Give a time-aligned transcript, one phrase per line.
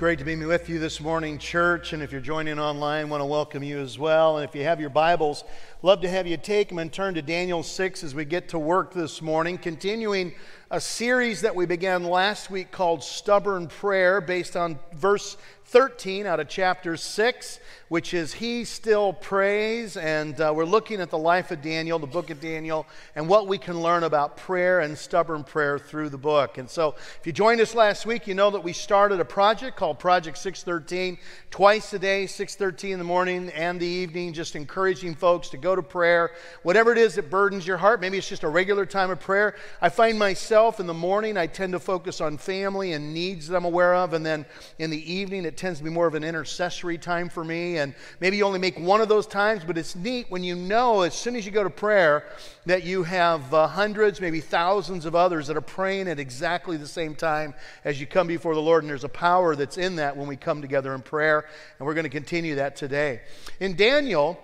[0.00, 1.92] Great to be with you this morning, church.
[1.92, 4.38] And if you're joining online, I want to welcome you as well.
[4.38, 5.44] And if you have your Bibles,
[5.82, 8.58] love to have you take them and turn to Daniel 6 as we get to
[8.58, 10.32] work this morning, continuing
[10.70, 15.36] a series that we began last week called Stubborn Prayer, based on verse
[15.70, 19.96] 13 out of chapter 6, which is He Still Prays.
[19.96, 23.46] And uh, we're looking at the life of Daniel, the book of Daniel, and what
[23.46, 26.58] we can learn about prayer and stubborn prayer through the book.
[26.58, 29.76] And so, if you joined us last week, you know that we started a project
[29.76, 31.16] called Project 613,
[31.52, 35.76] twice a day, 613 in the morning and the evening, just encouraging folks to go
[35.76, 36.32] to prayer.
[36.64, 39.54] Whatever it is that burdens your heart, maybe it's just a regular time of prayer.
[39.80, 43.56] I find myself in the morning, I tend to focus on family and needs that
[43.56, 44.44] I'm aware of, and then
[44.80, 47.76] in the evening, it tends to be more of an intercessory time for me.
[47.76, 51.02] And maybe you only make one of those times, but it's neat when you know
[51.02, 52.24] as soon as you go to prayer
[52.64, 56.86] that you have uh, hundreds, maybe thousands of others that are praying at exactly the
[56.86, 58.82] same time as you come before the Lord.
[58.82, 61.46] And there's a power that's in that when we come together in prayer.
[61.78, 63.20] And we're going to continue that today.
[63.60, 64.40] In Daniel,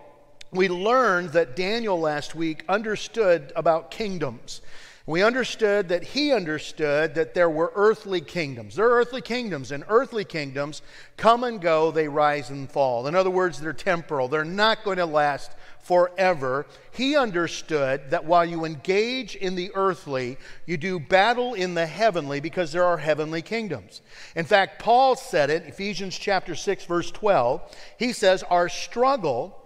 [0.53, 4.61] we learned that Daniel last week understood about kingdoms.
[5.09, 8.75] We understood that he understood that there were earthly kingdoms.
[8.75, 10.83] There are earthly kingdoms, and earthly kingdoms
[11.17, 13.07] come and go, they rise and fall.
[13.07, 16.67] In other words, they're temporal, they're not going to last forever.
[16.91, 22.41] He understood that while you engage in the earthly, you do battle in the heavenly
[22.41, 24.03] because there are heavenly kingdoms.
[24.35, 27.63] In fact, Paul said it, Ephesians chapter 6 verse 12.
[27.97, 29.57] He says, "Our struggle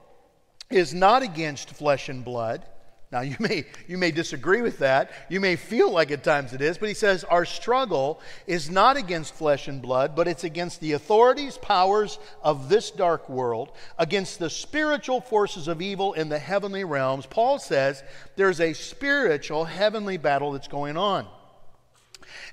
[0.69, 2.67] is not against flesh and blood,
[3.13, 5.11] now, you may, you may disagree with that.
[5.29, 8.97] You may feel like at times it is, but he says, Our struggle is not
[8.97, 14.39] against flesh and blood, but it's against the authorities, powers of this dark world, against
[14.39, 17.27] the spiritual forces of evil in the heavenly realms.
[17.27, 18.05] Paul says
[18.37, 21.27] there's a spiritual heavenly battle that's going on.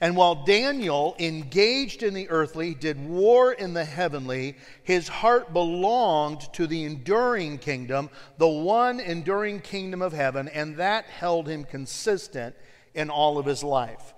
[0.01, 6.41] And while Daniel engaged in the earthly, did war in the heavenly, his heart belonged
[6.53, 12.55] to the enduring kingdom, the one enduring kingdom of heaven, and that held him consistent
[12.93, 14.13] in all of his life.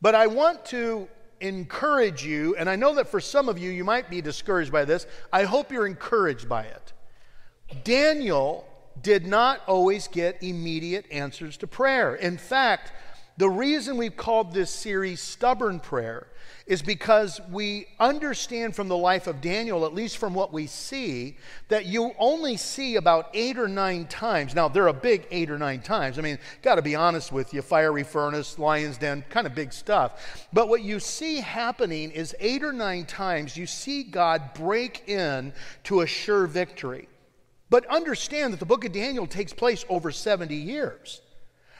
[0.00, 1.08] But I want to
[1.40, 4.84] encourage you, and I know that for some of you, you might be discouraged by
[4.84, 5.06] this.
[5.32, 6.92] I hope you're encouraged by it.
[7.84, 8.66] Daniel
[9.02, 12.14] did not always get immediate answers to prayer.
[12.14, 12.92] In fact,
[13.38, 16.26] the reason we've called this series Stubborn Prayer
[16.66, 21.36] is because we understand from the life of Daniel, at least from what we see,
[21.68, 24.54] that you only see about eight or nine times.
[24.54, 26.18] Now, they're a big eight or nine times.
[26.18, 29.72] I mean, got to be honest with you fiery furnace, lion's den, kind of big
[29.72, 30.46] stuff.
[30.52, 35.52] But what you see happening is eight or nine times you see God break in
[35.84, 37.08] to assure victory.
[37.70, 41.20] But understand that the book of Daniel takes place over 70 years.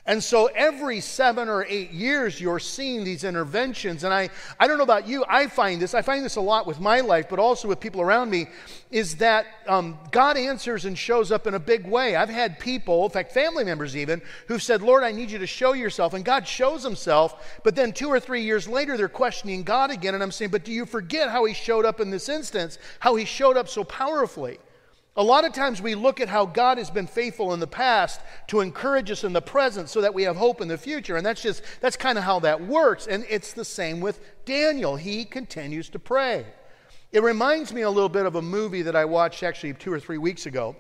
[0.07, 4.05] And so every seven or eight years, you're seeing these interventions.
[4.05, 4.31] And I,
[4.61, 7.01] I don't know about you, I find this, I find this a lot with my
[7.01, 8.47] life, but also with people around me,
[8.93, 12.15] is that um, God answers and shows up in a big way.
[12.15, 15.47] I've had people, in fact, family members even, who've said, Lord, I need you to
[15.47, 16.15] show yourself.
[16.15, 20.15] And God shows himself, but then two or three years later, they're questioning God again.
[20.15, 23.17] And I'm saying, but do you forget how he showed up in this instance, how
[23.17, 24.59] he showed up so powerfully?
[25.19, 28.21] A lot of times we look at how God has been faithful in the past
[28.49, 31.17] to encourage us in the present so that we have hope in the future.
[31.17, 33.07] And that's just, that's kind of how that works.
[33.07, 34.97] And it's the same with Daniel.
[34.97, 36.45] He continues to pray.
[37.13, 39.99] It reminds me a little bit of a movie that I watched actually two or
[39.99, 40.77] three weeks ago.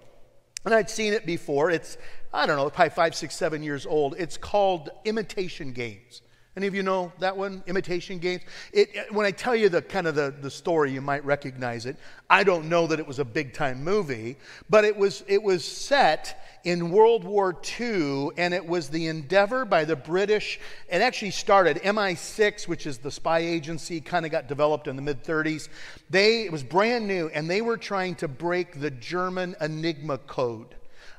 [0.67, 1.71] And I'd seen it before.
[1.71, 1.97] It's,
[2.35, 4.17] I don't know, probably five, six, seven years old.
[4.19, 6.21] It's called Imitation Games.
[6.57, 8.41] Any of you know that one, Imitation Games?
[8.73, 11.97] It, when I tell you the kind of the, the story, you might recognize it.
[12.31, 14.39] I don't know that it was a big time movie,
[14.71, 19.67] but it was, it was set in World War II, and it was the endeavor
[19.67, 20.59] by the British.
[20.89, 25.03] It actually started MI6, which is the spy agency, kind of got developed in the
[25.03, 25.69] mid 30s.
[26.09, 30.75] They, it was brand new, and they were trying to break the German Enigma code.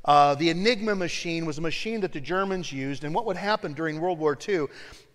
[0.08, 3.74] Uh, the Enigma machine was a machine that the Germans used, and what would happen
[3.74, 4.68] during World War II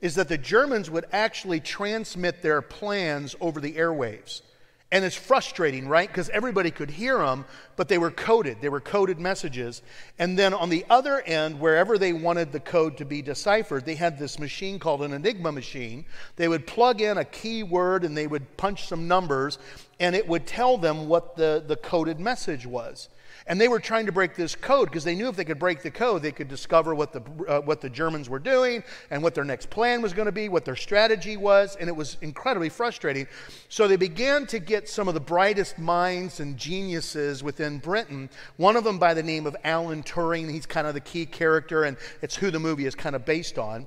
[0.03, 4.43] is that the Germans would actually transmit their plans over the airwaves.
[4.91, 6.07] And it's frustrating, right?
[6.07, 7.47] Because everybody could hear them,
[7.77, 8.59] but they were coded.
[8.61, 9.81] They were coded messages.
[10.19, 13.95] And then on the other end, wherever they wanted the code to be deciphered, they
[13.95, 16.05] had this machine called an Enigma machine.
[16.37, 19.59] They would plug in a keyword and they would punch some numbers,
[19.99, 23.09] and it would tell them what the, the coded message was.
[23.47, 25.83] And they were trying to break this code because they knew if they could break
[25.83, 29.35] the code, they could discover what the, uh, what the Germans were doing and what
[29.35, 31.77] their next plan was going to be, what their strategy was.
[31.77, 33.27] And it was incredibly frustrating.
[33.69, 38.31] So they began to get some of the brightest minds and geniuses within Britain.
[38.57, 40.51] One of them by the name of Alan Turing.
[40.51, 43.59] He's kind of the key character, and it's who the movie is kind of based
[43.59, 43.87] on.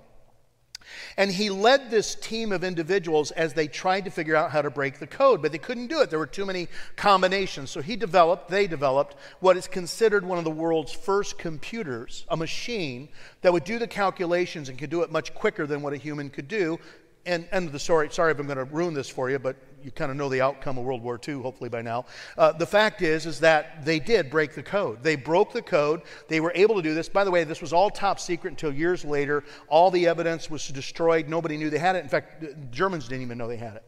[1.18, 4.70] And he led this team of individuals as they tried to figure out how to
[4.70, 6.10] break the code, but they couldn't do it.
[6.10, 7.72] There were too many combinations.
[7.72, 12.38] So he developed, they developed, what is considered one of the world's first computers, a
[12.38, 13.10] machine
[13.42, 16.30] that would do the calculations and could do it much quicker than what a human
[16.30, 16.80] could do.
[17.26, 18.10] And end of the story.
[18.12, 19.56] Sorry if I'm going to ruin this for you, but
[19.86, 22.06] you kind of know the outcome of World War II, hopefully by now.
[22.38, 25.04] Uh, the fact is, is that they did break the code.
[25.04, 26.02] They broke the code.
[26.28, 27.08] They were able to do this.
[27.08, 29.44] By the way, this was all top secret until years later.
[29.68, 31.30] All the evidence was destroyed.
[31.30, 32.04] Nobody knew they had it.
[32.04, 33.84] In fact, Germans didn't even know they had it.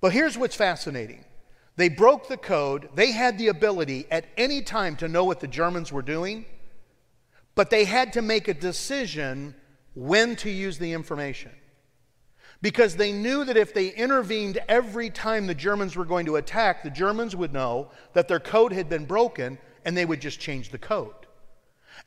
[0.00, 1.24] But here's what's fascinating.
[1.76, 2.88] They broke the code.
[2.94, 6.46] They had the ability at any time to know what the Germans were doing,
[7.54, 9.54] but they had to make a decision
[9.94, 11.52] when to use the information
[12.62, 16.82] because they knew that if they intervened every time the Germans were going to attack,
[16.82, 20.70] the Germans would know that their code had been broken and they would just change
[20.70, 21.14] the code.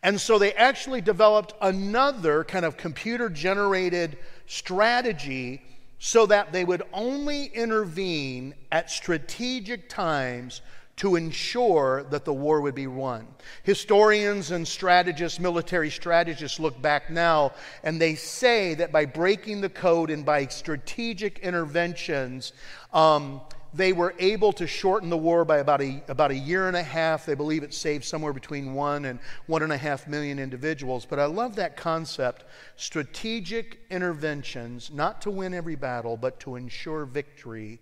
[0.04, 5.62] And so they actually developed another kind of computer generated strategy
[5.98, 10.62] so that they would only intervene at strategic times
[10.96, 13.28] to ensure that the war would be won.
[13.64, 17.52] Historians and strategists, military strategists, look back now
[17.84, 22.54] and they say that by breaking the code and by strategic interventions,
[22.94, 23.42] um,
[23.74, 26.84] they were able to shorten the war by about a, about a year and a
[26.84, 27.26] half.
[27.26, 31.06] They believe it saved somewhere between one and one and a half million individuals.
[31.06, 37.06] But I love that concept strategic interventions, not to win every battle, but to ensure
[37.06, 37.82] victory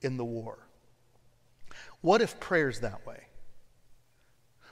[0.00, 0.61] in the war.
[2.02, 3.22] What if prayer's that way?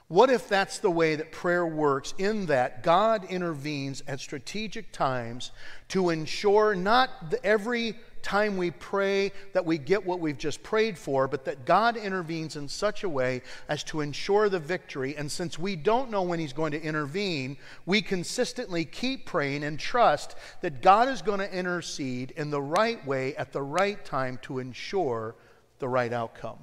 [0.08, 5.52] What if that's the way that prayer works, in that God intervenes at strategic times
[5.90, 10.98] to ensure not the, every time we pray that we get what we've just prayed
[10.98, 15.16] for, but that God intervenes in such a way as to ensure the victory.
[15.16, 17.56] And since we don't know when He's going to intervene,
[17.86, 23.06] we consistently keep praying and trust that God is going to intercede in the right
[23.06, 25.36] way at the right time to ensure
[25.78, 26.58] the right outcome.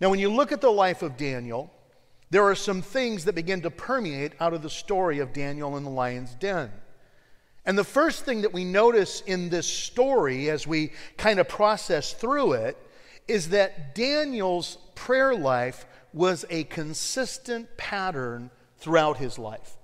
[0.00, 1.70] Now, when you look at the life of Daniel,
[2.30, 5.84] there are some things that begin to permeate out of the story of Daniel in
[5.84, 6.70] the lion's den.
[7.66, 12.14] And the first thing that we notice in this story as we kind of process
[12.14, 12.78] through it
[13.28, 19.76] is that Daniel's prayer life was a consistent pattern throughout his life.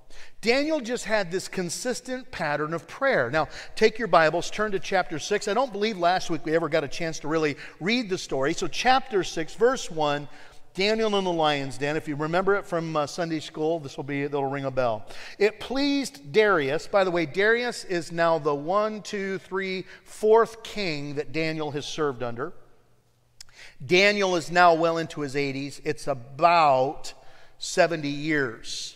[0.42, 3.30] Daniel just had this consistent pattern of prayer.
[3.30, 5.48] Now, take your Bibles, turn to chapter 6.
[5.48, 8.52] I don't believe last week we ever got a chance to really read the story.
[8.52, 10.28] So, chapter 6, verse 1,
[10.74, 11.96] Daniel in the lion's den.
[11.96, 15.06] If you remember it from uh, Sunday school, this will be, it'll ring a bell.
[15.38, 16.86] It pleased Darius.
[16.86, 21.86] By the way, Darius is now the one, two, three, fourth king that Daniel has
[21.86, 22.52] served under.
[23.84, 25.80] Daniel is now well into his 80s.
[25.82, 27.14] It's about
[27.58, 28.95] 70 years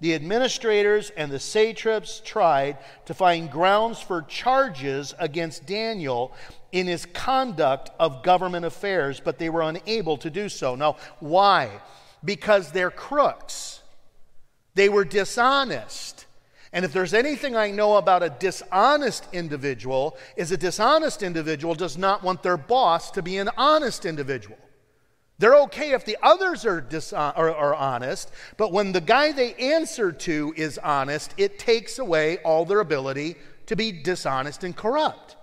[0.00, 6.32] the administrators and the satraps tried to find grounds for charges against Daniel
[6.72, 10.74] in his conduct of government affairs, but they were unable to do so.
[10.74, 11.70] Now, why?
[12.24, 13.82] Because they're crooks.
[14.74, 16.26] They were dishonest.
[16.72, 21.98] And if there's anything I know about a dishonest individual, is a dishonest individual does
[21.98, 24.56] not want their boss to be an honest individual.
[25.40, 29.32] They're okay if the others are, dishon- uh, are, are honest, but when the guy
[29.32, 34.76] they answer to is honest, it takes away all their ability to be dishonest and
[34.76, 35.36] corrupt.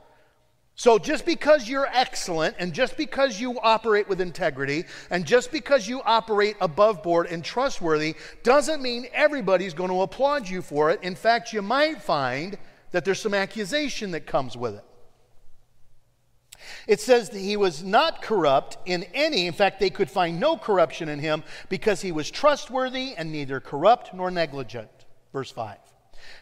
[0.75, 5.87] So, just because you're excellent and just because you operate with integrity and just because
[5.87, 8.13] you operate above board and trustworthy
[8.43, 11.01] doesn't mean everybody's going to applaud you for it.
[11.01, 12.59] In fact, you might find
[12.91, 14.83] that there's some accusation that comes with it.
[16.87, 20.57] It says that he was not corrupt in any, in fact, they could find no
[20.57, 24.89] corruption in him because he was trustworthy and neither corrupt nor negligent.
[25.33, 25.77] Verse 5.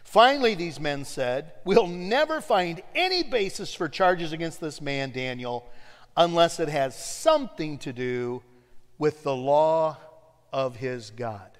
[0.04, 5.68] Finally, these men said, We'll never find any basis for charges against this man, Daniel,
[6.16, 8.42] unless it has something to do
[8.98, 9.98] with the law
[10.52, 11.50] of his God.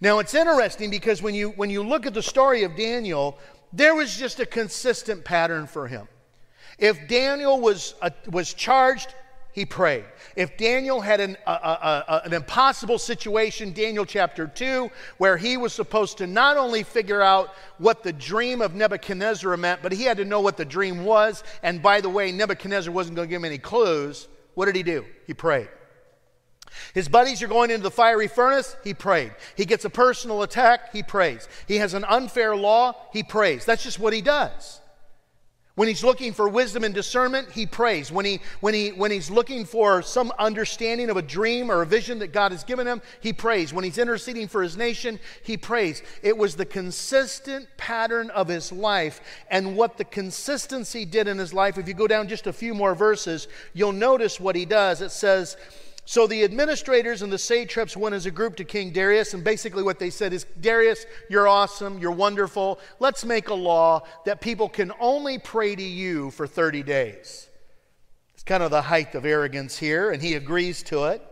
[0.00, 3.38] Now, it's interesting because when you, when you look at the story of Daniel,
[3.72, 6.06] there was just a consistent pattern for him.
[6.78, 9.14] If Daniel was, uh, was charged,
[9.54, 10.04] he prayed.
[10.34, 15.72] If Daniel had an, uh, uh, an impossible situation, Daniel chapter 2, where he was
[15.72, 20.16] supposed to not only figure out what the dream of Nebuchadnezzar meant, but he had
[20.16, 21.44] to know what the dream was.
[21.62, 24.26] And by the way, Nebuchadnezzar wasn't going to give him any clues.
[24.54, 25.04] What did he do?
[25.28, 25.68] He prayed.
[26.92, 29.32] His buddies are going into the fiery furnace, he prayed.
[29.56, 31.48] He gets a personal attack, he prays.
[31.68, 33.64] He has an unfair law, he prays.
[33.64, 34.80] That's just what he does.
[35.76, 38.12] When he's looking for wisdom and discernment, he prays.
[38.12, 41.86] When, he, when, he, when he's looking for some understanding of a dream or a
[41.86, 43.72] vision that God has given him, he prays.
[43.72, 46.00] When he's interceding for his nation, he prays.
[46.22, 49.20] It was the consistent pattern of his life.
[49.50, 52.72] And what the consistency did in his life, if you go down just a few
[52.72, 55.00] more verses, you'll notice what he does.
[55.00, 55.56] It says,
[56.06, 59.82] so the administrators and the satraps went as a group to King Darius, and basically
[59.82, 62.78] what they said is Darius, you're awesome, you're wonderful.
[63.00, 67.48] Let's make a law that people can only pray to you for 30 days.
[68.34, 71.22] It's kind of the height of arrogance here, and he agrees to it.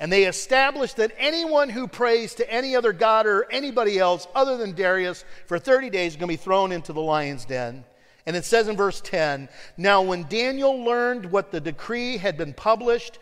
[0.00, 4.56] And they established that anyone who prays to any other god or anybody else other
[4.56, 7.84] than Darius for 30 days is going to be thrown into the lion's den.
[8.24, 12.54] And it says in verse 10 Now, when Daniel learned what the decree had been
[12.54, 13.18] published,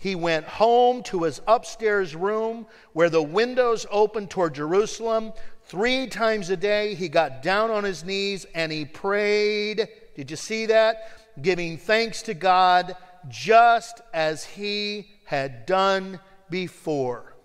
[0.00, 5.34] he went home to his upstairs room where the windows opened toward Jerusalem.
[5.66, 9.88] Three times a day, he got down on his knees and he prayed.
[10.16, 11.42] Did you see that?
[11.42, 12.96] Giving thanks to God
[13.28, 17.36] just as he had done before.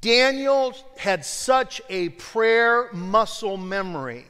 [0.00, 4.26] Daniel had such a prayer muscle memory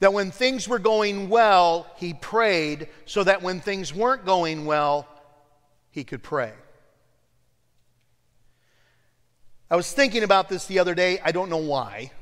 [0.00, 5.08] that when things were going well, he prayed, so that when things weren't going well,
[5.90, 6.52] he could pray.
[9.70, 11.18] I was thinking about this the other day.
[11.22, 12.12] I don't know why.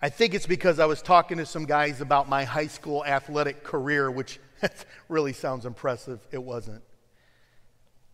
[0.00, 3.64] I think it's because I was talking to some guys about my high school athletic
[3.64, 4.38] career, which
[5.08, 6.20] really sounds impressive.
[6.30, 6.82] It wasn't.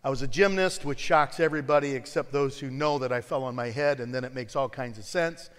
[0.05, 3.55] I was a gymnast, which shocks everybody except those who know that I fell on
[3.55, 5.51] my head, and then it makes all kinds of sense.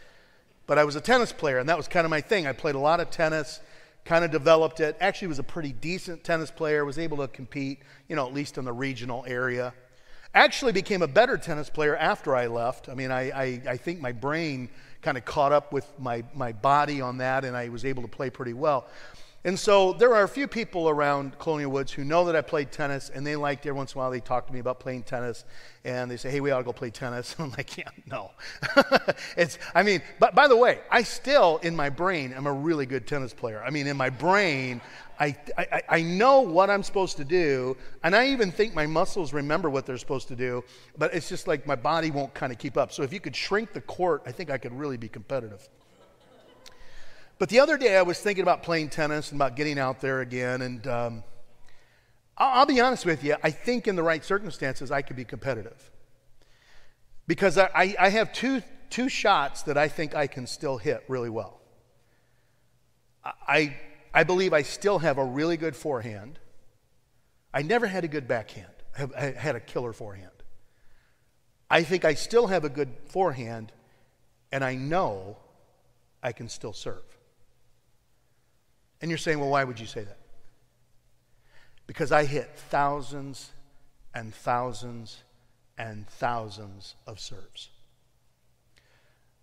[0.69, 2.45] But I was a tennis player, and that was kind of my thing.
[2.45, 3.59] I played a lot of tennis,
[4.05, 4.95] kind of developed it.
[4.99, 8.55] Actually, was a pretty decent tennis player, was able to compete, you know, at least
[8.59, 9.73] in the regional area.
[10.35, 12.87] Actually, became a better tennis player after I left.
[12.87, 14.69] I mean, I, I, I think my brain
[15.01, 18.07] kind of caught up with my, my body on that, and I was able to
[18.07, 18.85] play pretty well.
[19.45, 22.73] And so there are a few people around Colonial Woods who know that I played
[22.73, 25.03] tennis, and they liked every once in a while they talk to me about playing
[25.03, 25.45] tennis,
[25.85, 28.31] and they say, "Hey, we ought to go play tennis." I'm like, "Yeah, no."
[29.37, 32.85] it's, I mean, but by the way, I still in my brain I'm a really
[32.85, 33.63] good tennis player.
[33.65, 34.81] I mean, in my brain,
[35.21, 39.31] I, I, I know what I'm supposed to do, and I even think my muscles
[39.31, 40.65] remember what they're supposed to do,
[40.97, 42.91] but it's just like my body won't kind of keep up.
[42.91, 45.69] So if you could shrink the court, I think I could really be competitive.
[47.39, 50.19] But the other day, I was thinking about playing tennis and about getting out there
[50.19, 50.61] again.
[50.61, 51.23] And um,
[52.37, 55.89] I'll, be honest with you, I think in the right circumstances, I could be competitive.
[57.27, 61.01] Because I, I, I have two, two shots that I think I can still hit
[61.07, 61.61] really well.
[63.23, 63.77] I,
[64.13, 66.39] I believe I still have a really good forehand.
[67.53, 68.67] I never had a good backhand,
[69.17, 70.31] I had a killer forehand.
[71.69, 73.71] I think I still have a good forehand,
[74.51, 75.37] and I know
[76.21, 77.18] I can still serve.
[79.01, 80.17] And you're saying, well, why would you say that?
[81.87, 83.51] Because I hit thousands
[84.13, 85.23] and thousands
[85.77, 87.69] and thousands of serves.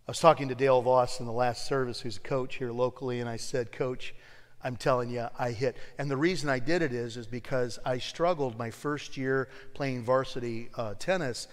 [0.06, 3.18] I was talking to Dale Voss in the last service, who's a coach here locally,
[3.18, 4.14] and I said, Coach,
[4.62, 5.76] I'm telling you, I hit.
[5.98, 10.04] And the reason I did it is, is because I struggled my first year playing
[10.04, 11.48] varsity uh, tennis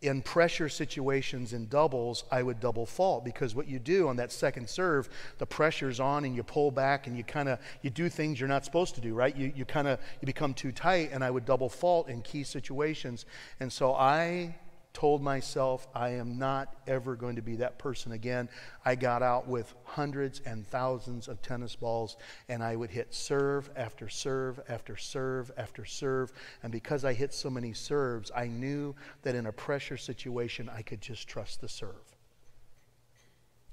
[0.00, 4.30] in pressure situations in doubles, I would double fault because what you do on that
[4.30, 8.08] second serve, the pressure's on and you pull back and you kind of you do
[8.08, 9.34] things you're not supposed to do, right?
[9.36, 12.44] You you kind of you become too tight, and I would double fault in key
[12.44, 13.26] situations,
[13.58, 14.54] and so I
[14.92, 18.48] told myself I am not ever going to be that person again.
[18.84, 22.16] I got out with hundreds and thousands of tennis balls,
[22.48, 26.32] and I would hit serve after serve after serve after serve.
[26.62, 30.82] And because I hit so many serves, I knew that in a pressure situation, I
[30.82, 32.16] could just trust the serve.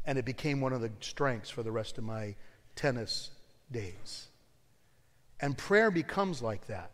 [0.05, 2.35] And it became one of the strengths for the rest of my
[2.75, 3.31] tennis
[3.71, 4.27] days.
[5.39, 6.91] And prayer becomes like that.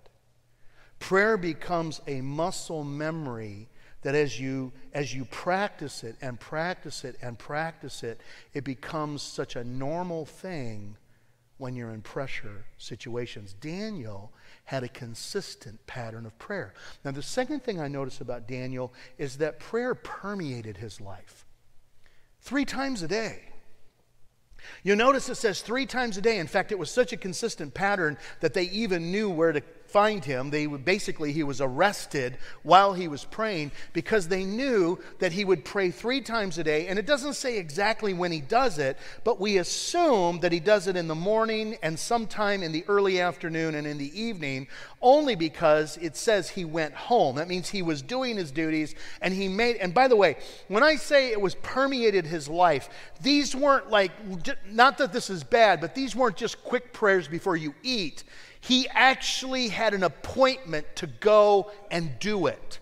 [0.99, 3.67] Prayer becomes a muscle memory
[4.01, 8.19] that as you as you practice it and practice it and practice it
[8.53, 10.97] it becomes such a normal thing
[11.57, 13.53] when you're in pressure situations.
[13.53, 16.73] Daniel had a consistent pattern of prayer.
[17.05, 21.45] Now the second thing i notice about daniel is that prayer permeated his life
[22.41, 23.43] three times a day.
[24.83, 26.37] You'll notice it says three times a day.
[26.37, 30.23] In fact, it was such a consistent pattern that they even knew where to find
[30.23, 30.49] him.
[30.49, 35.65] They basically he was arrested while he was praying because they knew that he would
[35.65, 36.87] pray three times a day.
[36.87, 40.87] And it doesn't say exactly when he does it, but we assume that he does
[40.87, 44.67] it in the morning and sometime in the early afternoon and in the evening,
[45.01, 47.35] only because it says he went home.
[47.35, 49.77] That means he was doing his duties and he made.
[49.77, 52.89] And by the way, when I say it was permeated his life,
[53.21, 54.11] these weren't like
[54.67, 58.23] not that this is bad, but these weren't just quick prayers before you eat
[58.61, 62.79] he actually had an appointment to go and do it.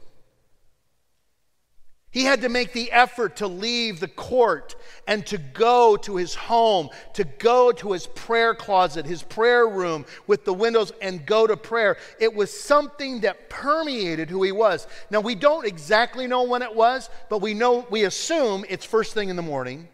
[2.12, 4.76] He had to make the effort to leave the court
[5.08, 10.06] and to go to his home, to go to his prayer closet, his prayer room
[10.26, 11.98] with the windows, and go to prayer.
[12.20, 14.88] It was something that permeated who he was.
[15.12, 19.14] Now, we don't exactly know when it was, but we know, we assume it's first
[19.14, 19.88] thing in the morning.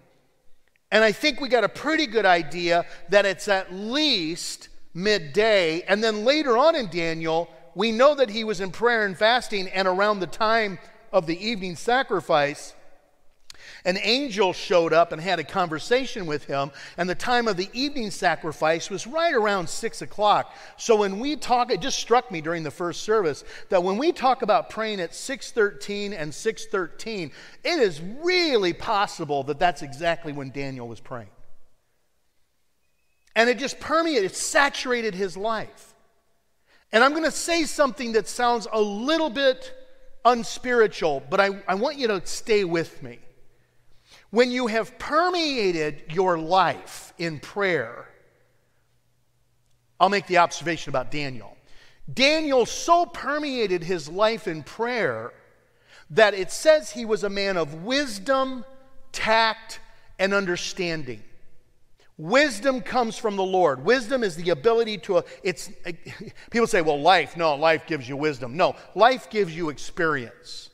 [0.92, 5.82] And I think we got a pretty good idea that it's at least midday.
[5.82, 9.68] And then later on in Daniel, we know that he was in prayer and fasting,
[9.68, 10.80] and around the time
[11.12, 12.74] of the evening sacrifice,
[13.84, 17.70] an angel showed up and had a conversation with him, and the time of the
[17.74, 20.54] evening sacrifice was right around six o'clock.
[20.78, 24.12] So when we talk, it just struck me during the first service that when we
[24.12, 27.32] talk about praying at 613 and 613,
[27.64, 31.30] it is really possible that that's exactly when Daniel was praying.
[33.36, 35.94] And it just permeated, it saturated his life.
[36.92, 39.74] And I'm going to say something that sounds a little bit
[40.24, 43.20] unspiritual, but I, I want you to stay with me.
[44.30, 48.08] When you have permeated your life in prayer,
[50.00, 51.56] I'll make the observation about Daniel.
[52.12, 55.34] Daniel so permeated his life in prayer
[56.12, 58.64] that it says he was a man of wisdom,
[59.12, 59.80] tact,
[60.20, 61.24] and understanding.
[62.18, 63.84] Wisdom comes from the Lord.
[63.84, 65.70] Wisdom is the ability to, it's,
[66.50, 68.56] people say, well, life, no, life gives you wisdom.
[68.56, 70.70] No, life gives you experience.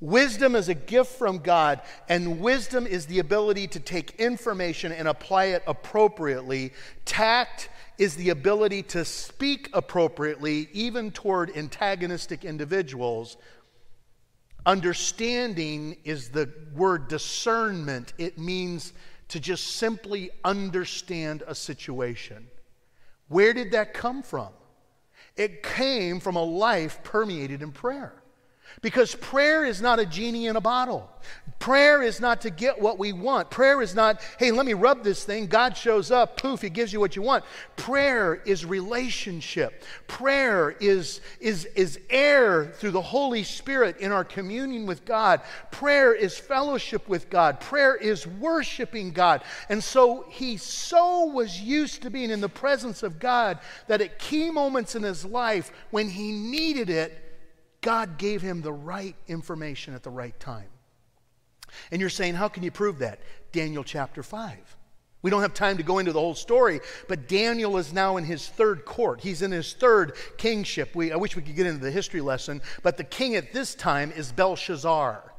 [0.00, 5.06] Wisdom is a gift from God, and wisdom is the ability to take information and
[5.06, 6.72] apply it appropriately.
[7.04, 13.36] Tact is the ability to speak appropriately, even toward antagonistic individuals.
[14.64, 18.94] Understanding is the word discernment, it means
[19.30, 22.48] to just simply understand a situation.
[23.28, 24.48] Where did that come from?
[25.36, 28.12] It came from a life permeated in prayer.
[28.82, 31.10] Because prayer is not a genie in a bottle.
[31.58, 33.50] Prayer is not to get what we want.
[33.50, 35.46] Prayer is not, hey, let me rub this thing.
[35.46, 37.44] God shows up, poof, He gives you what you want.
[37.76, 39.84] Prayer is relationship.
[40.06, 45.42] Prayer is, is, is air through the Holy Spirit in our communion with God.
[45.70, 47.60] Prayer is fellowship with God.
[47.60, 49.42] Prayer is worshiping God.
[49.68, 54.18] And so he so was used to being in the presence of God that at
[54.18, 57.29] key moments in his life, when he needed it,
[57.80, 60.68] God gave him the right information at the right time.
[61.90, 63.20] And you're saying, how can you prove that?
[63.52, 64.76] Daniel chapter 5.
[65.22, 68.24] We don't have time to go into the whole story, but Daniel is now in
[68.24, 69.20] his third court.
[69.20, 70.94] He's in his third kingship.
[70.94, 73.74] We, I wish we could get into the history lesson, but the king at this
[73.74, 75.29] time is Belshazzar.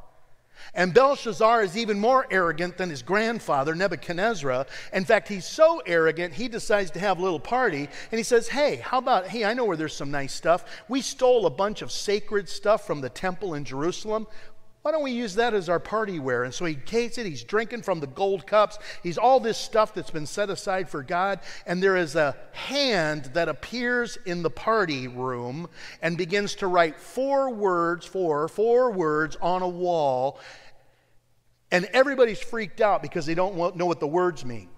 [0.73, 4.65] And Belshazzar is even more arrogant than his grandfather, Nebuchadnezzar.
[4.93, 8.47] In fact, he's so arrogant, he decides to have a little party and he says,
[8.47, 10.65] Hey, how about, hey, I know where there's some nice stuff.
[10.87, 14.27] We stole a bunch of sacred stuff from the temple in Jerusalem.
[14.81, 16.43] Why don't we use that as our party wear?
[16.43, 19.93] And so he takes it, he's drinking from the gold cups, he's all this stuff
[19.93, 24.49] that's been set aside for God, and there is a hand that appears in the
[24.49, 25.69] party room
[26.01, 30.39] and begins to write four words, four, four words on a wall.
[31.71, 34.69] And everybody's freaked out because they don't know what the words mean.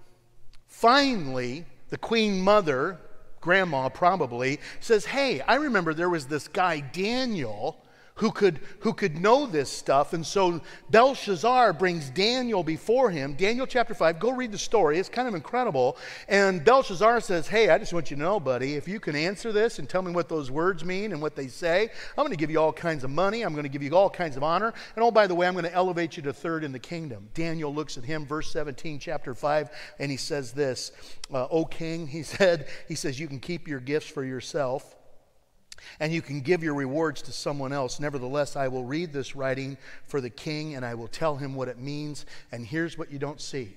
[0.66, 3.00] Finally, the queen mother,
[3.40, 7.83] grandma probably, says, Hey, I remember there was this guy, Daniel
[8.16, 10.12] who could, who could know this stuff.
[10.12, 13.34] And so Belshazzar brings Daniel before him.
[13.34, 14.98] Daniel chapter 5, go read the story.
[14.98, 15.96] It's kind of incredible.
[16.28, 19.50] And Belshazzar says, Hey, I just want you to know, buddy, if you can answer
[19.50, 22.36] this and tell me what those words mean and what they say, I'm going to
[22.36, 23.42] give you all kinds of money.
[23.42, 24.72] I'm going to give you all kinds of honor.
[24.94, 27.28] And oh, by the way, I'm going to elevate you to third in the kingdom.
[27.34, 30.92] Daniel looks at him, verse 17, chapter 5, and he says this,
[31.32, 34.94] uh, O king, he said, he says, you can keep your gifts for yourself
[36.00, 38.00] and you can give your rewards to someone else.
[38.00, 41.68] Nevertheless, I will read this writing for the king and I will tell him what
[41.68, 42.26] it means.
[42.52, 43.76] And here's what you don't see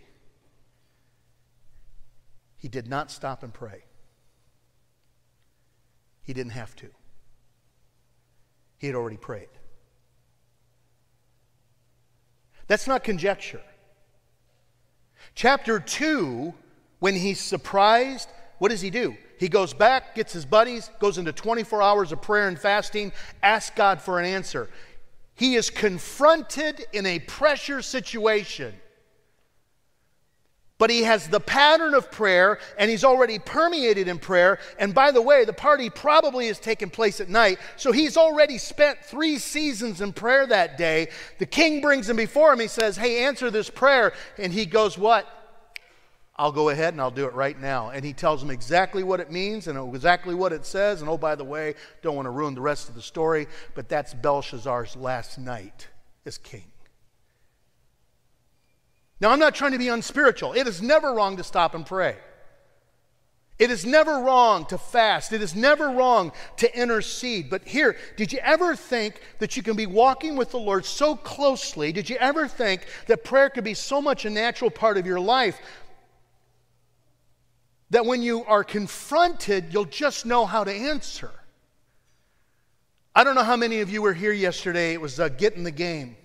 [2.58, 3.84] he did not stop and pray,
[6.24, 6.88] he didn't have to.
[8.80, 9.50] He had already prayed.
[12.68, 13.62] That's not conjecture.
[15.34, 16.54] Chapter 2,
[17.00, 18.30] when he's surprised,
[18.60, 19.16] what does he do?
[19.38, 23.12] He goes back, gets his buddies, goes into 24 hours of prayer and fasting,
[23.44, 24.70] asks God for an answer.
[25.36, 28.74] He is confronted in a pressure situation.
[30.80, 34.60] But he has the pattern of prayer and he's already permeated in prayer.
[34.78, 37.58] And by the way, the party probably is taking place at night.
[37.78, 41.08] So he's already spent three seasons in prayer that day.
[41.40, 42.60] The king brings him before him.
[42.60, 44.14] He says, Hey, answer this prayer.
[44.38, 45.28] And he goes, What?
[46.40, 47.90] I'll go ahead and I'll do it right now.
[47.90, 51.02] And he tells them exactly what it means and exactly what it says.
[51.02, 51.74] And oh, by the way,
[52.04, 55.88] don't want to ruin the rest of the story, but that's Belshazzar's last night
[56.26, 56.72] as king.
[59.20, 60.54] Now, I'm not trying to be unspiritual.
[60.54, 62.18] It is never wrong to stop and pray.
[63.58, 65.34] It is never wrong to fast.
[65.34, 67.50] It is never wrong to intercede.
[67.50, 71.16] But here, did you ever think that you can be walking with the Lord so
[71.16, 71.92] closely?
[71.92, 75.20] Did you ever think that prayer could be so much a natural part of your
[75.20, 75.60] life
[77.90, 81.32] that when you are confronted, you'll just know how to answer.
[83.16, 84.94] I don't know how many of you were here yesterday.
[84.94, 86.16] It was uh, Get in the Game.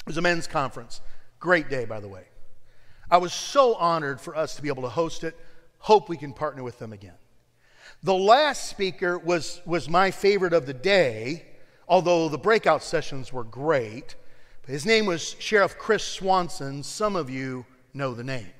[0.00, 1.00] It was a men's conference.
[1.40, 2.24] Great day, by the way.
[3.10, 5.36] I was so honored for us to be able to host it.
[5.78, 7.14] Hope we can partner with them again.
[8.02, 11.46] The last speaker was, was my favorite of the day,
[11.88, 14.14] although the breakout sessions were great.
[14.66, 16.82] His name was Sheriff Chris Swanson.
[16.82, 18.50] Some of you know the name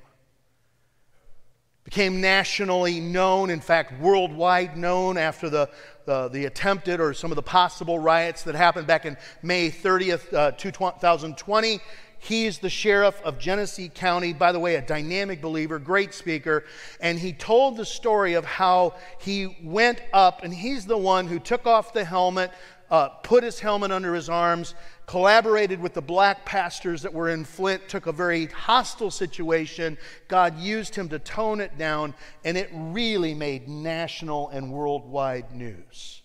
[1.85, 5.68] became nationally known, in fact, worldwide known after the,
[6.05, 10.33] the, the, attempted or some of the possible riots that happened back in May 30th,
[10.33, 11.81] uh, 2020.
[12.18, 16.64] He's the sheriff of Genesee County, by the way, a dynamic believer, great speaker.
[17.01, 21.40] And he told the story of how he went up, and he's the one who
[21.40, 22.53] took off the helmet,
[22.92, 24.77] uh, put his helmet under his arms,
[25.12, 29.98] collaborated with the black pastors that were in Flint, took a very hostile situation.
[30.27, 32.14] God used him to tone it down,
[32.46, 36.22] and it really made national and worldwide news.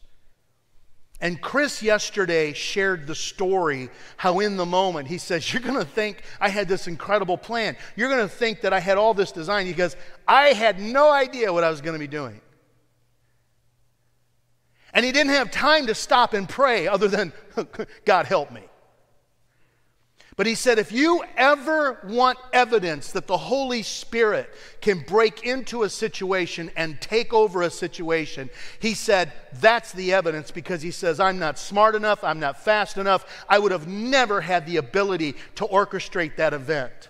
[1.19, 5.83] And Chris yesterday shared the story how, in the moment, he says, You're going to
[5.83, 7.75] think I had this incredible plan.
[7.97, 9.65] You're going to think that I had all this design.
[9.65, 12.39] He goes, I had no idea what I was going to be doing.
[14.93, 17.33] And he didn't have time to stop and pray other than,
[18.05, 18.63] God help me.
[20.37, 25.81] But he said, if you ever want evidence that the Holy Spirit can break into
[25.81, 31.19] a situation and take over a situation, he said, that's the evidence because he says,
[31.19, 35.33] I'm not smart enough, I'm not fast enough, I would have never had the ability
[35.55, 37.09] to orchestrate that event.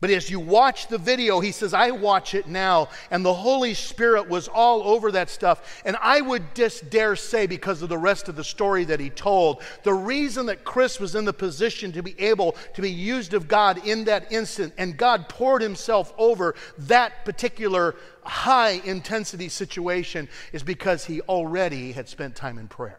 [0.00, 3.72] But as you watch the video, he says, I watch it now, and the Holy
[3.72, 5.82] Spirit was all over that stuff.
[5.86, 9.08] And I would just dare say, because of the rest of the story that he
[9.08, 13.32] told, the reason that Chris was in the position to be able to be used
[13.32, 20.28] of God in that instant, and God poured himself over that particular high intensity situation,
[20.52, 22.98] is because he already had spent time in prayer.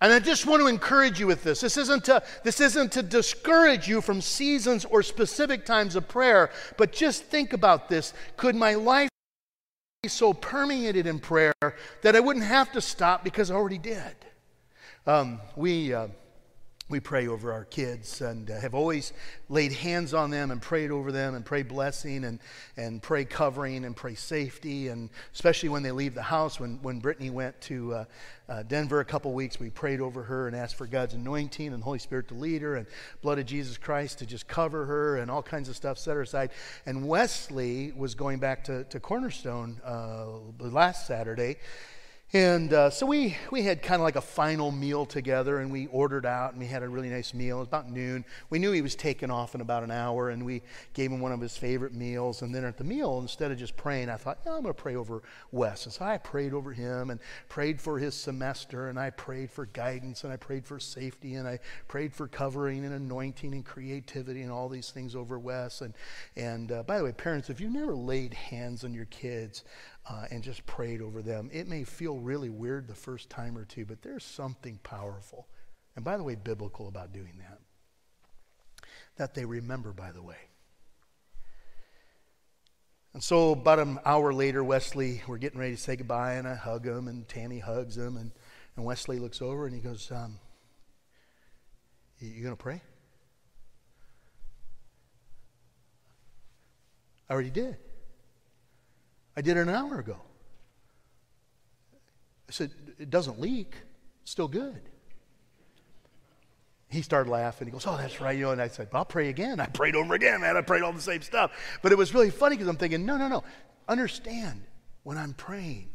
[0.00, 1.60] And I just want to encourage you with this.
[1.60, 6.50] This isn't, to, this isn't to discourage you from seasons or specific times of prayer,
[6.76, 8.14] but just think about this.
[8.36, 9.08] Could my life
[10.02, 11.52] be so permeated in prayer
[12.02, 14.14] that I wouldn't have to stop because I already did?
[15.06, 15.92] Um, we.
[15.92, 16.08] Uh,
[16.90, 19.12] we pray over our kids and uh, have always
[19.50, 22.38] laid hands on them and prayed over them and pray blessing and,
[22.78, 24.88] and pray covering and pray safety.
[24.88, 28.04] And especially when they leave the house, when, when Brittany went to uh,
[28.48, 31.80] uh, Denver a couple weeks, we prayed over her and asked for God's anointing and
[31.80, 32.86] the Holy Spirit to lead her and
[33.20, 36.22] blood of Jesus Christ to just cover her and all kinds of stuff set her
[36.22, 36.52] aside.
[36.86, 40.26] And Wesley was going back to, to Cornerstone uh,
[40.58, 41.56] last Saturday
[42.34, 45.86] And uh, so we, we had kind of like a final meal together, and we
[45.86, 47.56] ordered out, and we had a really nice meal.
[47.56, 48.22] It was about noon.
[48.50, 50.60] We knew he was taking off in about an hour, and we
[50.92, 52.42] gave him one of his favorite meals.
[52.42, 54.82] And then at the meal, instead of just praying, I thought, yeah, I'm going to
[54.82, 55.86] pray over Wes.
[55.86, 59.64] And so I prayed over him and prayed for his semester, and I prayed for
[59.64, 64.42] guidance, and I prayed for safety, and I prayed for covering and anointing and creativity
[64.42, 65.80] and all these things over Wes.
[65.80, 65.94] And,
[66.36, 69.64] and uh, by the way, parents, if you've never laid hands on your kids,
[70.08, 71.50] uh, and just prayed over them.
[71.52, 75.46] It may feel really weird the first time or two, but there's something powerful,
[75.96, 77.58] and by the way, biblical about doing that.
[79.16, 80.36] That they remember, by the way.
[83.14, 86.54] And so, about an hour later, Wesley, we're getting ready to say goodbye, and I
[86.54, 88.30] hug him, and Tammy hugs him, and,
[88.76, 90.38] and Wesley looks over and he goes, um,
[92.20, 92.80] You going to pray?
[97.28, 97.76] I already did.
[99.38, 100.16] I did it an hour ago.
[102.48, 103.72] I said, It doesn't leak.
[104.22, 104.80] It's still good.
[106.88, 107.68] He started laughing.
[107.68, 108.36] He goes, Oh, that's right.
[108.36, 109.60] You know, and I said, I'll pray again.
[109.60, 110.56] I prayed over again, man.
[110.56, 111.52] I prayed all the same stuff.
[111.82, 113.44] But it was really funny because I'm thinking, No, no, no.
[113.86, 114.64] Understand
[115.04, 115.90] when I'm praying,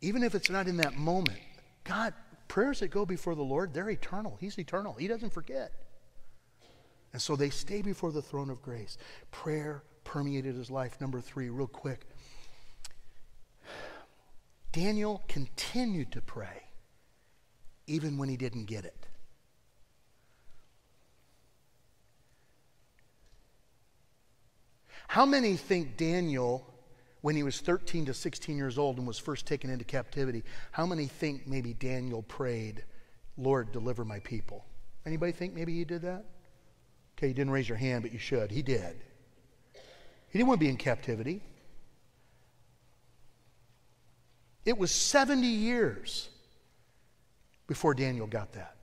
[0.00, 1.40] even if it's not in that moment,
[1.82, 2.14] God,
[2.46, 4.36] prayers that go before the Lord, they're eternal.
[4.38, 5.72] He's eternal, He doesn't forget.
[7.12, 8.96] And so they stay before the throne of grace.
[9.32, 11.00] Prayer permeated his life.
[11.00, 12.06] Number three, real quick.
[14.76, 16.64] Daniel continued to pray
[17.86, 19.06] even when he didn't get it.
[25.08, 26.66] How many think Daniel,
[27.22, 30.84] when he was 13 to 16 years old and was first taken into captivity, how
[30.84, 32.84] many think maybe Daniel prayed,
[33.38, 34.66] Lord, deliver my people?
[35.06, 36.26] Anybody think maybe he did that?
[37.16, 38.50] Okay, you didn't raise your hand, but you should.
[38.50, 38.94] He did.
[40.28, 41.40] He didn't want to be in captivity.
[44.66, 46.28] It was 70 years
[47.66, 48.76] before Daniel got that.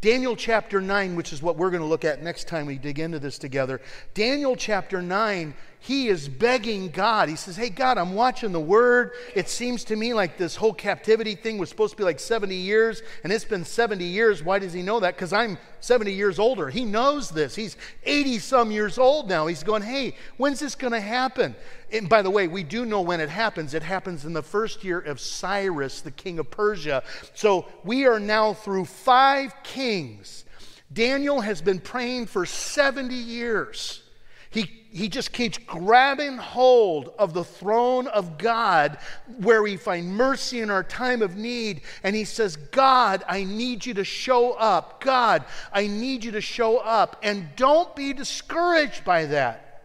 [0.00, 2.98] Daniel chapter 9, which is what we're going to look at next time we dig
[2.98, 3.80] into this together.
[4.14, 7.28] Daniel chapter 9 he is begging God.
[7.28, 9.12] He says, Hey, God, I'm watching the word.
[9.34, 12.54] It seems to me like this whole captivity thing was supposed to be like 70
[12.54, 14.42] years, and it's been 70 years.
[14.42, 15.14] Why does he know that?
[15.14, 16.68] Because I'm 70 years older.
[16.68, 17.54] He knows this.
[17.54, 19.46] He's 80 some years old now.
[19.46, 21.54] He's going, Hey, when's this going to happen?
[21.92, 23.72] And by the way, we do know when it happens.
[23.72, 27.02] It happens in the first year of Cyrus, the king of Persia.
[27.34, 30.44] So we are now through five kings.
[30.92, 34.02] Daniel has been praying for 70 years.
[34.50, 38.98] He he just keeps grabbing hold of the throne of God
[39.38, 41.82] where we find mercy in our time of need.
[42.02, 45.02] And he says, God, I need you to show up.
[45.02, 47.16] God, I need you to show up.
[47.22, 49.82] And don't be discouraged by that.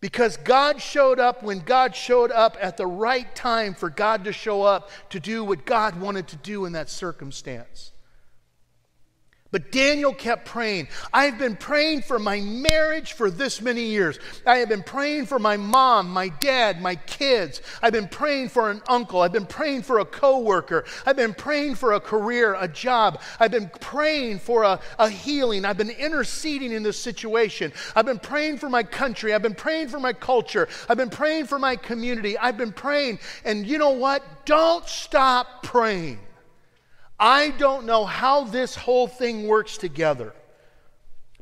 [0.00, 4.32] Because God showed up when God showed up at the right time for God to
[4.32, 7.92] show up to do what God wanted to do in that circumstance.
[9.52, 10.88] But Daniel kept praying.
[11.12, 14.18] I've been praying for my marriage for this many years.
[14.44, 17.62] I have been praying for my mom, my dad, my kids.
[17.80, 19.20] I've been praying for an uncle.
[19.20, 20.84] I've been praying for a coworker.
[21.06, 23.20] I've been praying for a career, a job.
[23.38, 25.64] I've been praying for a, a healing.
[25.64, 27.72] I've been interceding in this situation.
[27.94, 29.32] I've been praying for my country.
[29.32, 30.68] I've been praying for my culture.
[30.88, 32.36] I've been praying for my community.
[32.36, 33.20] I've been praying.
[33.44, 34.44] And you know what?
[34.44, 36.18] Don't stop praying.
[37.18, 40.34] I don't know how this whole thing works together.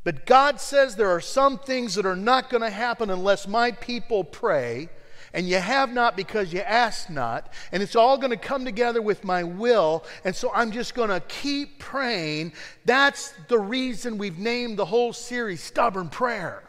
[0.04, 3.72] But God says there are some things that are not going to happen unless my
[3.72, 4.90] people pray.
[5.32, 7.52] And you have not because you ask not.
[7.72, 10.04] And it's all going to come together with my will.
[10.24, 12.52] And so I'm just going to keep praying.
[12.84, 16.62] That's the reason we've named the whole series Stubborn Prayer.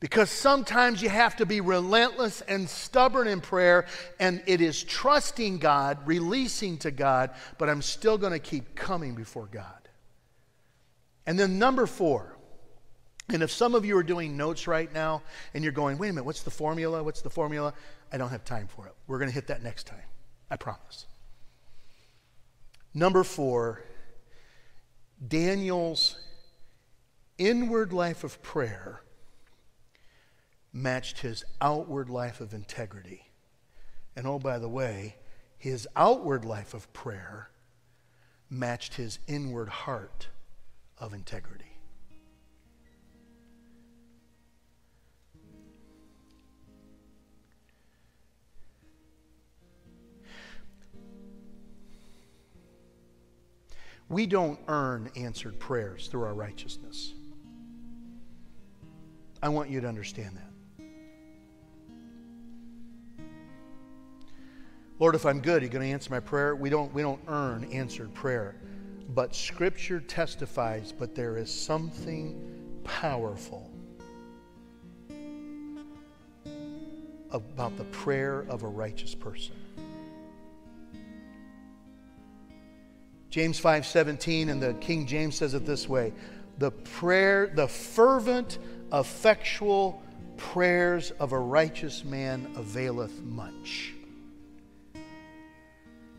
[0.00, 3.86] Because sometimes you have to be relentless and stubborn in prayer,
[4.20, 9.14] and it is trusting God, releasing to God, but I'm still going to keep coming
[9.14, 9.88] before God.
[11.26, 12.36] And then, number four,
[13.28, 16.12] and if some of you are doing notes right now and you're going, wait a
[16.12, 17.02] minute, what's the formula?
[17.02, 17.74] What's the formula?
[18.10, 18.94] I don't have time for it.
[19.06, 20.04] We're going to hit that next time.
[20.50, 21.06] I promise.
[22.94, 23.84] Number four,
[25.26, 26.16] Daniel's
[27.36, 29.02] inward life of prayer
[30.82, 33.30] matched his outward life of integrity.
[34.14, 35.16] And oh, by the way,
[35.56, 37.50] his outward life of prayer
[38.48, 40.28] matched his inward heart
[40.98, 41.64] of integrity.
[54.08, 57.12] We don't earn answered prayers through our righteousness.
[59.42, 60.57] I want you to understand that.
[64.98, 66.56] Lord, if I'm good, are you going to answer my prayer?
[66.56, 68.56] We don't, we don't earn answered prayer.
[69.14, 73.70] But Scripture testifies, but there is something powerful
[77.30, 79.54] about the prayer of a righteous person.
[83.30, 86.12] James 5:17 and the King James says it this way,
[86.56, 88.58] the prayer, the fervent,
[88.92, 90.02] effectual
[90.38, 93.92] prayers of a righteous man availeth much.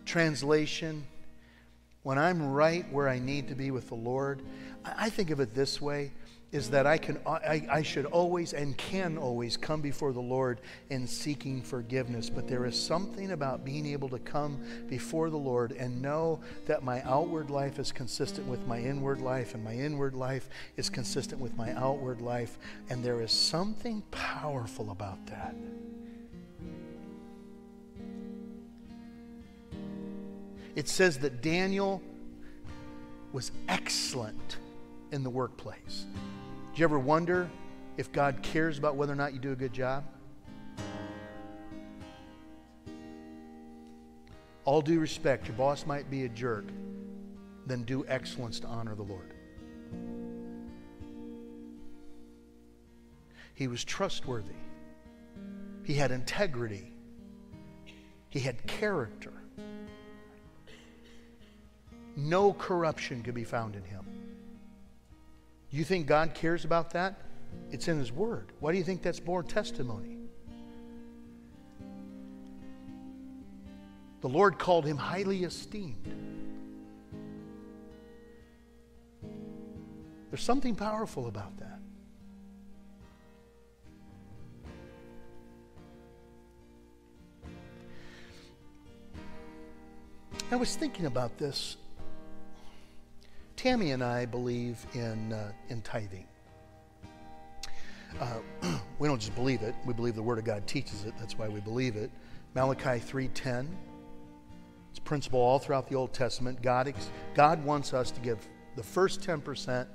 [0.10, 1.06] Translation
[2.02, 4.42] When I'm right where I need to be with the Lord,
[4.84, 6.14] I think of it this way
[6.52, 10.62] is that I can I, I should always and can always come before the Lord
[10.90, 12.28] in seeking forgiveness.
[12.28, 16.82] But there is something about being able to come before the Lord and know that
[16.82, 21.40] my outward life is consistent with my inward life, and my inward life is consistent
[21.40, 22.58] with my outward life.
[22.90, 25.54] And there is something powerful about that.
[30.80, 32.02] It says that Daniel
[33.34, 34.56] was excellent
[35.12, 36.06] in the workplace.
[36.74, 37.50] Do you ever wonder
[37.98, 40.06] if God cares about whether or not you do a good job?
[44.64, 46.64] All due respect, your boss might be a jerk,
[47.66, 49.34] then do excellence to honor the Lord.
[53.54, 54.54] He was trustworthy.
[55.84, 56.94] He had integrity.
[58.30, 59.34] He had character.
[62.16, 64.06] No corruption could be found in him.
[65.72, 67.20] You think God cares about that?
[67.72, 68.52] It's in His Word.
[68.60, 70.18] Why do you think that's more testimony?
[74.22, 76.14] The Lord called him highly esteemed.
[80.30, 81.80] There's something powerful about that.
[90.52, 91.78] I was thinking about this
[93.60, 96.26] Tammy and I believe in, uh, in tithing.
[98.18, 98.40] Uh,
[99.00, 101.14] we don't just believe it, we believe the Word of God teaches it.
[101.20, 102.10] That's why we believe it.
[102.56, 103.68] Malachi 3.10.
[104.90, 106.62] It's a principle all throughout the Old Testament.
[106.62, 108.38] God, ex- God wants us to give
[108.78, 109.86] the first 10%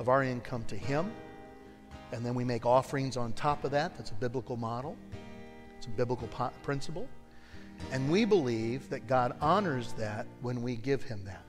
[0.00, 1.12] of our income to Him,
[2.10, 3.96] and then we make offerings on top of that.
[3.96, 4.96] That's a biblical model,
[5.76, 7.08] it's a biblical po- principle.
[7.92, 11.44] And we believe that God honors that when we give Him that.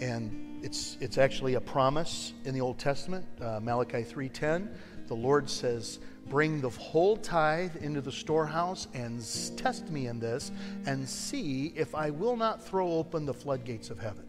[0.00, 4.68] And it's, it's actually a promise in the Old Testament, uh, Malachi 3.10.
[5.08, 5.98] The Lord says,
[6.30, 9.22] bring the whole tithe into the storehouse and
[9.58, 10.50] test me in this
[10.86, 14.24] and see if I will not throw open the floodgates of heaven.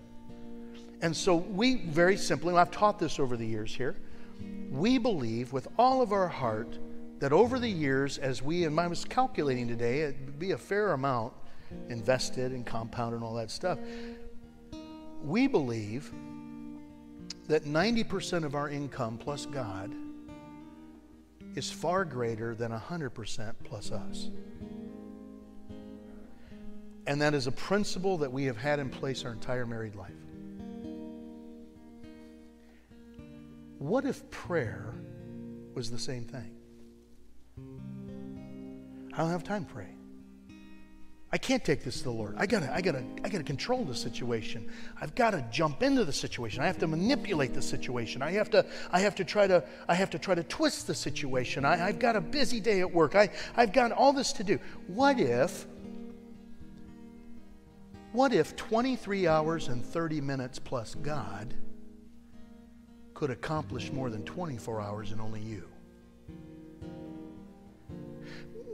[1.02, 3.96] And so we very simply, I've taught this over the years here,
[4.70, 6.78] we believe with all of our heart
[7.20, 10.92] that over the years, as we, and I was calculating today, it'd be a fair
[10.92, 11.32] amount
[11.90, 13.80] invested and compounded and all that stuff
[15.24, 16.12] we believe
[17.48, 19.94] that 90% of our income plus God
[21.56, 24.30] is far greater than 100% plus us.
[27.08, 30.12] And that is a principle that we have had in place our entire married life.
[33.78, 34.94] What if prayer
[35.76, 36.52] was the same thing?
[39.14, 39.95] I don't have time to pray.
[41.36, 42.36] I can't take this to the Lord.
[42.38, 44.72] I gotta, I gotta, I gotta control the situation.
[45.02, 46.64] I've got to jump into the situation.
[46.64, 48.22] I have to manipulate the situation.
[48.22, 50.96] I have to, I have to try to, I have to try to twist the
[50.96, 51.66] situation.
[51.66, 53.16] I, I've got a busy day at work.
[53.16, 54.60] I, I've got all this to do.
[54.88, 55.68] What if,
[58.14, 61.54] what if 23 hours and 30 minutes plus God
[63.14, 65.68] could accomplish more than 24 hours and only you?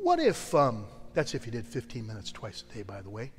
[0.04, 3.32] What if, um, that's if you did 15 minutes twice a day, by the way.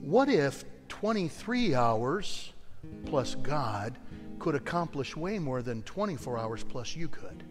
[0.00, 2.52] What if 23 hours
[3.06, 3.98] plus God
[4.38, 7.44] could accomplish way more than 24 hours plus you could?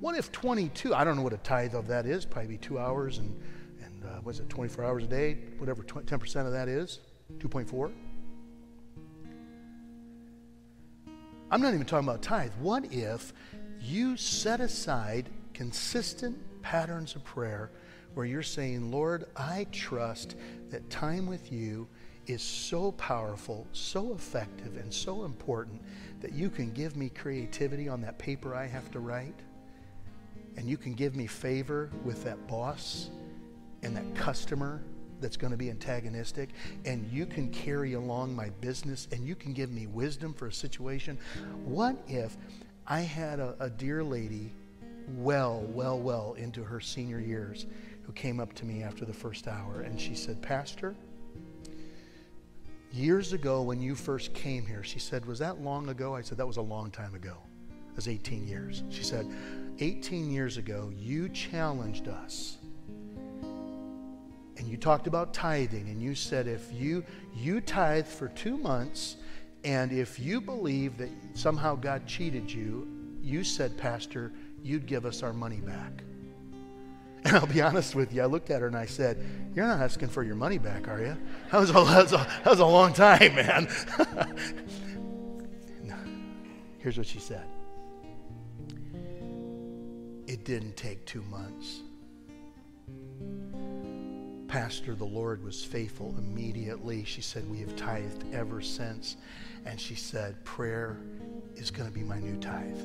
[0.00, 3.18] What if 22, I don't know what a tithe of that is, probably two hours
[3.18, 3.40] and,
[3.82, 7.00] and uh, was it 24 hours a day, whatever 10% of that is,
[7.38, 7.90] 2.4?
[11.50, 12.50] I'm not even talking about tithe.
[12.60, 13.32] What if
[13.80, 17.70] you set aside consistent patterns of prayer
[18.14, 20.34] where you're saying, Lord, I trust
[20.70, 21.86] that time with you
[22.26, 25.82] is so powerful, so effective, and so important
[26.22, 29.34] that you can give me creativity on that paper I have to write,
[30.56, 33.10] and you can give me favor with that boss
[33.82, 34.82] and that customer
[35.20, 36.48] that's going to be antagonistic,
[36.86, 40.52] and you can carry along my business, and you can give me wisdom for a
[40.52, 41.18] situation.
[41.66, 42.38] What if
[42.86, 44.50] I had a, a dear lady
[45.08, 47.66] well, well, well into her senior years.
[48.02, 50.94] who came up to me after the first hour and she said, Pastor,
[52.92, 56.14] years ago when you first came here, she said, Was that long ago?
[56.14, 57.36] I said, That was a long time ago.
[57.70, 58.82] It was 18 years.
[58.90, 59.26] She said,
[59.78, 62.58] 18 years ago, you challenged us
[64.56, 69.16] and you talked about tithing and you said if you you tithe for two months
[69.64, 72.88] and if you believe that somehow god cheated you
[73.20, 74.32] you said pastor
[74.64, 76.02] you'd give us our money back
[77.24, 79.80] and i'll be honest with you i looked at her and i said you're not
[79.80, 81.16] asking for your money back are you
[81.52, 83.68] that was a, that was a, that was a long time man
[86.78, 87.46] here's what she said
[90.26, 91.82] it didn't take two months
[94.54, 97.02] Pastor, the Lord was faithful immediately.
[97.02, 99.16] She said, We have tithed ever since.
[99.66, 101.00] And she said, Prayer
[101.56, 102.78] is going to be my new tithe.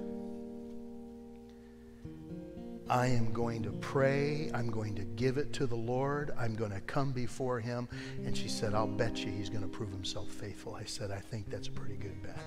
[2.89, 4.49] I am going to pray.
[4.53, 6.31] I'm going to give it to the Lord.
[6.37, 7.87] I'm going to come before Him.
[8.25, 10.75] And she said, I'll bet you He's going to prove Himself faithful.
[10.75, 12.39] I said, I think that's a pretty good bet.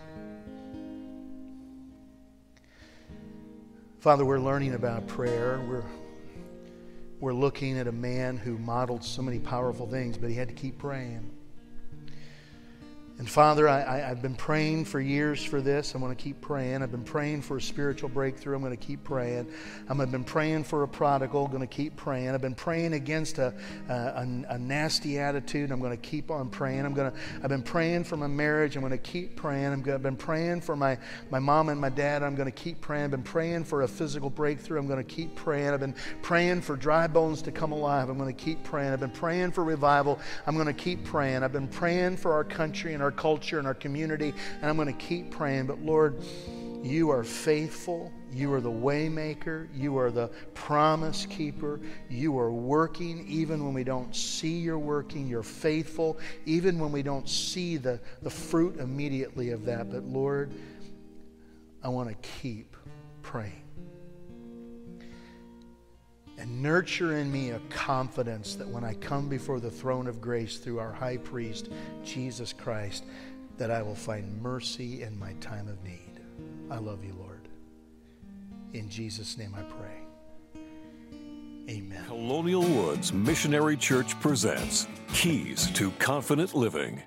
[4.01, 5.61] Father, we're learning about prayer.
[5.69, 5.85] We're
[7.21, 10.55] we're looking at a man who modeled so many powerful things, but he had to
[10.55, 11.31] keep praying.
[13.23, 15.95] And Father, I, have been praying for years for this.
[15.95, 16.83] I'm going to keep praying.
[16.83, 18.57] I've been praying for a spiritual breakthrough.
[18.57, 19.47] I'm going to keep praying.
[19.89, 21.45] I've been praying for a prodigal.
[21.45, 22.31] I'm going to keep praying.
[22.31, 23.55] I've been praying against a,
[23.89, 25.71] a, a nasty attitude.
[25.71, 26.85] I'm going to keep on praying.
[26.85, 28.75] I'm going to, I've been praying for my marriage.
[28.75, 29.67] I'm going to keep praying.
[29.67, 30.99] i have been praying for my,
[31.31, 32.25] my mom and my dad.
[32.25, 33.05] I'm going to keep praying.
[33.05, 34.81] I've been praying for a physical breakthrough.
[34.81, 35.69] I'm going to keep praying.
[35.69, 38.09] I've been praying for dry bones to come alive.
[38.09, 38.93] I'm going to keep praying.
[38.93, 40.19] I've been praying for revival.
[40.49, 41.45] I'm going to keep praying.
[41.45, 44.89] I've been praying for our country and our culture and our community, and I'm going
[44.89, 45.67] to keep praying.
[45.67, 46.23] But Lord,
[46.83, 48.13] you are faithful.
[48.33, 49.69] You are the waymaker.
[49.75, 51.81] You are the promise keeper.
[52.09, 55.29] You are working even when we don't see you're working.
[55.29, 59.91] You're faithful even when we don't see the, the fruit immediately of that.
[59.91, 60.53] But Lord,
[61.83, 62.77] I want to keep
[63.23, 63.62] praying.
[66.43, 70.59] And nurture in me a confidence that when I come before the throne of grace
[70.59, 71.69] through our high priest,
[72.03, 73.05] Jesus Christ,
[73.59, 76.21] that I will find mercy in my time of need.
[76.69, 77.47] I love you, Lord.
[78.73, 80.63] In Jesus' name I pray.
[81.69, 82.05] Amen.
[82.07, 87.01] Colonial Woods Missionary Church presents Keys to Confident Living.